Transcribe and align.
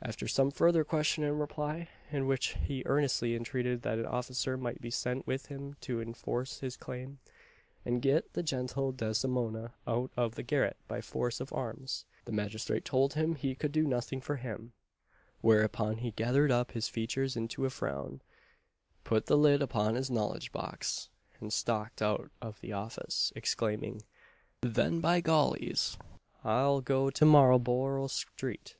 After 0.00 0.26
some 0.26 0.50
further 0.50 0.82
question 0.82 1.22
and 1.24 1.38
reply, 1.38 1.90
in 2.10 2.26
which 2.26 2.54
he 2.54 2.82
earnestly 2.86 3.34
entreated 3.36 3.82
that 3.82 3.98
an 3.98 4.06
officer 4.06 4.56
might 4.56 4.80
be 4.80 4.88
sent 4.88 5.26
with 5.26 5.48
him 5.48 5.76
to 5.82 6.00
enforce 6.00 6.60
his 6.60 6.74
claim, 6.74 7.18
and 7.84 8.00
get 8.00 8.32
the 8.32 8.42
gentle 8.42 8.92
Desdemona 8.92 9.74
out 9.86 10.10
of 10.16 10.36
the 10.36 10.42
garret 10.42 10.78
by 10.88 11.02
force 11.02 11.38
of 11.38 11.52
arms, 11.52 12.06
the 12.24 12.32
magistrate 12.32 12.82
told 12.86 13.12
him 13.12 13.34
he 13.34 13.54
could 13.54 13.70
do 13.70 13.84
nothing 13.86 14.22
for 14.22 14.36
him; 14.36 14.72
whereupon 15.42 15.98
he 15.98 16.12
gathered 16.12 16.50
up 16.50 16.70
his 16.70 16.88
features 16.88 17.36
into 17.36 17.66
a 17.66 17.70
frown, 17.70 18.22
put 19.04 19.26
the 19.26 19.36
lid 19.36 19.60
upon 19.60 19.96
his 19.96 20.10
knowledge 20.10 20.50
box, 20.50 21.10
and 21.40 21.52
stalked 21.52 22.00
out 22.00 22.30
of 22.40 22.58
the 22.62 22.72
office, 22.72 23.34
exclaiming, 23.36 24.00
"Then 24.62 25.00
by 25.02 25.20
goles, 25.20 25.98
I'll 26.42 26.80
go 26.80 27.10
to 27.10 27.26
Marlborough 27.26 28.06
street! 28.06 28.74